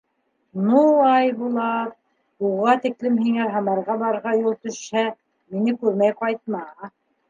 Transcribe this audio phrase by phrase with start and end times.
[0.69, 0.79] Ну,
[1.09, 1.93] Айбулат,
[2.51, 5.09] уға тиклем һиңә Һамарға барырға юл төшһә,
[5.55, 6.69] мине күрмәй ҡайтма.